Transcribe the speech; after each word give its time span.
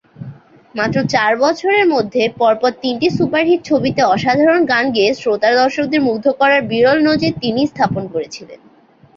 মাত্র 0.75 0.97
চার 1.09 1.31
বছরের 1.37 1.85
মধ্যে 1.87 2.23
পর 2.37 2.53
পর 2.55 2.71
তিনটি 2.81 3.07
সুপারহিট 3.09 3.59
ছবিতে 3.65 4.01
অসাধারণ 4.05 4.61
গান 4.65 4.85
গেয়ে 4.91 5.11
শ্রোতা-দর্শকদের 5.13 6.01
মুগ্ধ 6.01 6.25
করার 6.31 6.61
বিরল 6.63 6.97
নজির 7.05 7.33
তিনিই 7.41 7.67
স্থাপন 7.67 8.03
করেছিলেন। 8.07 8.59